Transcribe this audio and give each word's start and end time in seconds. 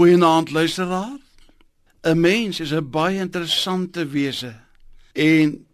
Goeienaand 0.00 0.50
luisteraar. 0.50 1.18
'n 2.02 2.20
Mens 2.20 2.60
is 2.60 2.72
'n 2.72 2.90
baie 2.90 3.18
interessante 3.18 4.06
wese 4.06 4.60
en 5.12 5.66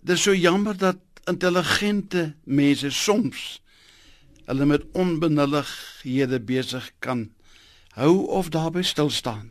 dit 0.00 0.16
is 0.16 0.22
so 0.22 0.34
jammer 0.34 0.76
dat 0.76 0.96
intelligente 1.24 2.34
mense 2.44 2.90
soms 2.90 3.62
hulle 4.44 4.64
met 4.64 4.84
onbenullighede 4.92 6.40
besig 6.40 6.92
kan 6.98 7.32
hou 7.88 8.26
of 8.26 8.48
daarby 8.48 8.82
stil 8.82 9.10
staan. 9.10 9.50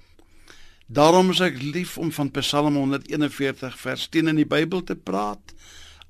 Daarom 0.88 1.29
is 1.29 1.39
ek 1.39 1.61
lief 1.61 1.98
om 1.98 2.11
van 2.11 2.32
Psalm 2.32 2.75
141 2.75 3.79
vers 3.79 4.07
10 4.07 4.27
in 4.27 4.36
die 4.36 4.48
Bybel 4.48 4.84
te 4.84 4.95
praat 4.95 5.54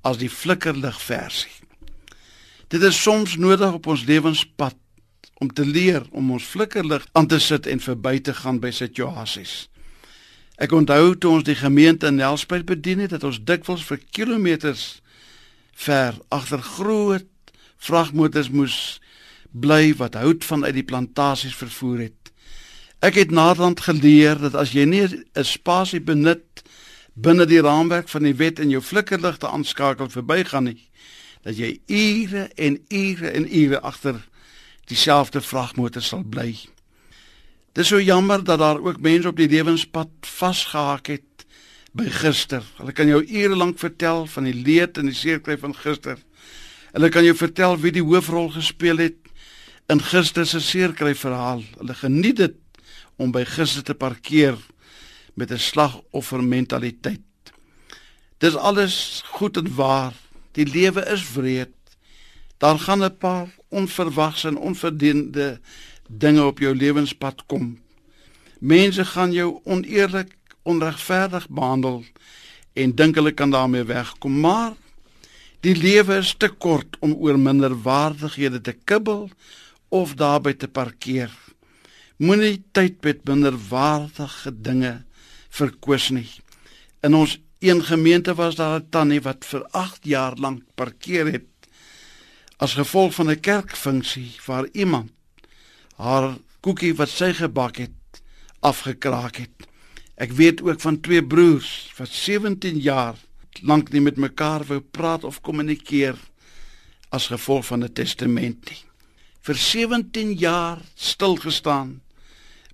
as 0.00 0.16
die 0.16 0.30
flikkerlig 0.30 1.02
versie. 1.02 1.58
Dit 2.68 2.82
is 2.82 3.02
soms 3.02 3.36
nodig 3.36 3.72
op 3.72 3.86
ons 3.86 4.04
lewenspad 4.04 4.76
om 5.42 5.50
te 5.50 5.66
leer 5.66 6.06
om 6.10 6.30
ons 6.30 6.46
flikkerlig 6.46 7.04
aan 7.18 7.26
te 7.26 7.40
sit 7.42 7.66
en 7.66 7.82
verby 7.82 8.20
te 8.22 8.34
gaan 8.34 8.60
by 8.62 8.70
situasies. 8.70 9.66
Ek 10.62 10.72
onthou 10.76 11.16
toe 11.18 11.32
ons 11.38 11.46
die 11.46 11.58
gemeente 11.58 12.06
in 12.06 12.20
Nelspruit 12.20 12.66
bedien 12.68 13.02
het 13.02 13.10
dat 13.16 13.26
ons 13.26 13.40
dikwels 13.42 13.82
vir 13.88 13.98
kilometers 14.14 15.02
ver 15.74 16.18
agter 16.30 16.62
groot 16.62 17.26
vragmotors 17.82 18.52
moes 18.54 18.76
bly 19.50 19.92
wat 19.98 20.14
hout 20.20 20.44
vanuit 20.46 20.76
die 20.76 20.86
plantasies 20.86 21.56
vervoer 21.58 22.06
het. 22.06 22.30
Ek 23.02 23.18
het 23.18 23.34
naderhand 23.34 23.82
geleer 23.82 24.38
dat 24.38 24.54
as 24.54 24.76
jy 24.76 24.86
nie 24.86 25.02
'n 25.02 25.44
spasie 25.44 26.00
benut 26.00 26.62
binne 27.14 27.46
die 27.46 27.60
raamwerk 27.60 28.08
van 28.08 28.22
die 28.22 28.36
wet 28.38 28.58
en 28.58 28.70
jou 28.70 28.80
flikkerligte 28.80 29.48
aanskakel 29.48 30.08
verbygaan 30.08 30.64
nie, 30.64 30.88
dat 31.42 31.56
jy 31.56 31.80
ure 31.86 32.48
en 32.56 32.78
ure 32.88 33.28
en 33.28 33.46
ure 33.50 33.80
agter 33.80 34.22
dieselfde 34.92 35.40
vragmotor 35.40 36.04
sal 36.04 36.24
bly. 36.28 36.52
Dis 37.72 37.88
so 37.88 38.00
jammer 38.00 38.42
dat 38.44 38.60
daar 38.60 38.80
ook 38.80 39.00
mense 39.00 39.30
op 39.30 39.38
die 39.40 39.48
lewenspad 39.48 40.10
vasgehaak 40.28 41.08
het 41.08 41.46
by 41.96 42.08
gister. 42.12 42.64
Hulle 42.78 42.92
kan 42.96 43.08
jou 43.08 43.22
ure 43.22 43.56
lank 43.56 43.80
vertel 43.80 44.26
van 44.34 44.48
die 44.48 44.56
leed 44.56 45.00
en 45.00 45.08
die 45.08 45.16
seerkry 45.16 45.56
van 45.60 45.74
gister. 45.76 46.20
Hulle 46.92 47.08
kan 47.12 47.24
jou 47.24 47.34
vertel 47.36 47.78
wie 47.80 47.92
die 47.92 48.04
hoofrol 48.04 48.50
gespeel 48.52 49.00
het 49.00 49.18
in 49.92 50.00
gister 50.04 50.46
se 50.48 50.60
seerkry 50.60 51.14
verhaal. 51.16 51.64
Hulle 51.80 51.96
geniet 51.96 52.40
dit 52.40 52.58
om 53.20 53.32
by 53.32 53.44
gister 53.48 53.84
te 53.84 53.96
parkeer 53.96 54.56
met 55.34 55.50
'n 55.50 55.58
slagoffer 55.58 56.44
mentaliteit. 56.44 57.20
Dis 58.38 58.56
alles 58.56 59.22
goed 59.26 59.56
en 59.56 59.74
waar. 59.74 60.12
Die 60.52 60.66
lewe 60.66 61.06
is 61.06 61.32
wreed. 61.32 61.72
Daar 62.62 62.78
gaan 62.78 63.02
'n 63.02 63.16
paar 63.16 63.48
onverwags 63.68 64.44
en 64.44 64.56
onverdiende 64.56 65.60
dinge 66.08 66.44
op 66.44 66.58
jou 66.58 66.76
lewenspad 66.76 67.42
kom. 67.46 67.78
Mense 68.58 69.04
gaan 69.04 69.32
jou 69.32 69.60
oneerlik, 69.64 70.36
onregverdig 70.62 71.48
behandel 71.48 72.04
en 72.72 72.94
dink 72.94 73.14
hulle 73.14 73.32
kan 73.32 73.50
daarmee 73.50 73.84
wegkom, 73.84 74.40
maar 74.40 74.72
die 75.60 75.76
lewe 75.76 76.16
is 76.16 76.34
te 76.38 76.48
kort 76.48 76.96
om 76.98 77.12
oor 77.12 77.38
minderwaardighede 77.38 78.60
te 78.60 78.72
kibbel 78.84 79.30
of 79.88 80.14
daarby 80.14 80.52
te 80.52 80.68
parkeer. 80.68 81.30
Moenie 82.16 82.62
tyd 82.70 83.02
met 83.02 83.24
minderwaardige 83.24 84.60
dinge 84.60 85.02
verkwis 85.48 86.08
nie. 86.08 86.30
In 87.00 87.14
ons 87.14 87.40
een 87.58 87.84
gemeente 87.84 88.34
was 88.34 88.54
daar 88.54 88.80
'n 88.80 88.86
tannie 88.88 89.20
wat 89.20 89.44
vir 89.44 89.66
8 89.70 90.04
jaar 90.04 90.36
lank 90.36 90.62
parkeer 90.74 91.32
het 91.32 91.51
as 92.62 92.76
gevolg 92.78 93.14
van 93.14 93.30
'n 93.30 93.40
kerkfunksie 93.40 94.30
waar 94.46 94.66
iemand 94.72 95.10
haar 95.96 96.38
koekie 96.60 96.94
wat 96.94 97.08
sy 97.08 97.32
gebak 97.32 97.76
het 97.76 98.22
afgekraak 98.60 99.36
het. 99.36 99.66
Ek 100.14 100.32
weet 100.32 100.62
ook 100.62 100.80
van 100.80 101.00
twee 101.00 101.24
broers 101.26 101.92
wat 101.98 102.08
17 102.08 102.78
jaar 102.78 103.16
lank 103.62 103.90
nie 103.92 104.00
met 104.00 104.16
mekaar 104.16 104.64
wou 104.64 104.80
praat 104.80 105.24
of 105.24 105.40
kommunikeer 105.40 106.16
as 107.10 107.26
gevolg 107.26 107.66
van 107.66 107.84
'n 107.84 107.92
testament 107.92 108.70
nie. 108.70 108.84
Vir 109.40 109.56
17 109.56 110.32
jaar 110.32 110.78
stil 110.94 111.36
gestaan 111.36 112.00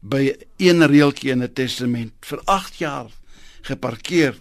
by 0.00 0.36
een 0.56 0.86
reeltjie 0.86 1.30
in 1.30 1.42
'n 1.42 1.52
testament, 1.52 2.12
vir 2.20 2.40
8 2.44 2.78
jaar 2.78 3.10
geparkeer 3.62 4.36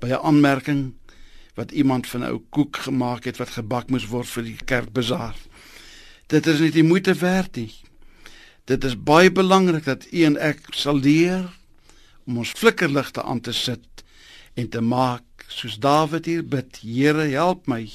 by 0.00 0.08
'n 0.08 0.24
aanmerking 0.24 0.94
wat 1.54 1.70
iemand 1.70 2.06
van 2.06 2.20
'n 2.20 2.30
ou 2.30 2.40
koek 2.48 2.76
gemaak 2.76 3.24
het 3.24 3.36
wat 3.36 3.50
gebak 3.50 3.90
moes 3.90 4.06
word 4.06 4.28
vir 4.28 4.42
die 4.42 4.58
kerkbazaar. 4.64 5.36
Dit 6.26 6.46
is 6.46 6.58
nie 6.58 6.70
die 6.70 6.86
moeite 6.86 7.14
werd 7.14 7.56
nie. 7.56 7.74
Dit 8.64 8.84
is 8.84 9.02
baie 9.02 9.32
belangrik 9.32 9.84
dat 9.84 10.06
u 10.12 10.22
en 10.22 10.36
ek 10.36 10.58
sal 10.70 10.98
leer 10.98 11.48
om 12.26 12.38
ons 12.38 12.50
flikkerligte 12.50 13.22
aan 13.22 13.40
te 13.40 13.52
sit 13.52 14.04
en 14.54 14.68
te 14.68 14.80
maak 14.80 15.22
soos 15.50 15.78
Dawid 15.78 16.26
hier 16.26 16.44
bid, 16.46 16.78
Here 16.82 17.26
help 17.34 17.66
my 17.66 17.90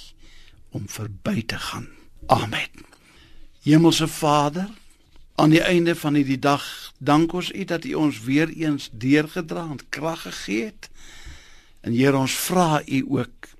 om 0.75 0.89
verby 0.91 1.45
te 1.45 1.57
gaan. 1.57 1.87
Amen. 2.27 2.83
Hemelse 3.63 4.07
Vader, 4.07 4.67
aan 5.35 5.49
die 5.49 5.61
einde 5.61 5.95
van 5.95 6.13
hierdie 6.13 6.39
dag, 6.39 6.65
dank 6.97 7.33
ons 7.33 7.53
U 7.53 7.63
dat 7.63 7.85
U 7.85 7.93
ons 7.93 8.19
weer 8.27 8.49
eens 8.49 8.89
deurgedra 8.91 9.63
en 9.71 9.79
krag 9.89 10.21
gegee 10.27 10.65
het. 10.65 10.89
En 11.85 11.93
Here, 11.93 12.17
ons 12.17 12.33
vra 12.47 12.81
U 12.81 13.01
ook 13.19 13.51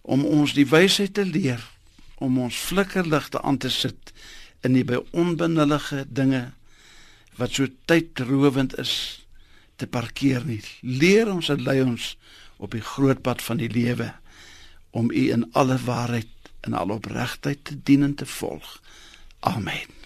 om 0.00 0.24
ons 0.24 0.54
die 0.56 0.66
wysheid 0.66 1.12
te 1.14 1.26
leer 1.28 1.60
om 2.20 2.38
ons 2.40 2.56
flikkerligte 2.56 3.40
aan 3.44 3.58
te 3.60 3.70
sit 3.72 4.12
in 4.64 4.76
die 4.76 4.84
by 4.84 5.00
onbenullige 5.16 6.04
dinge 6.08 6.50
wat 7.40 7.56
so 7.56 7.68
tydrowend 7.88 8.76
is 8.80 8.94
te 9.80 9.88
parkeer 9.88 10.44
nie. 10.44 10.60
Leer 10.84 11.30
ons 11.32 11.48
en 11.52 11.62
lei 11.64 11.78
ons 11.84 12.14
op 12.60 12.76
die 12.76 12.84
groot 12.84 13.22
pad 13.24 13.44
van 13.44 13.60
die 13.60 13.70
lewe 13.72 14.10
om 14.96 15.08
U 15.12 15.24
in 15.32 15.46
alle 15.56 15.78
waarheid 15.84 16.52
en 16.68 16.76
alle 16.76 16.98
opregtheid 17.00 17.64
te 17.64 17.78
dien 17.84 18.04
en 18.04 18.14
te 18.14 18.28
volg. 18.28 18.76
Amen. 19.40 19.99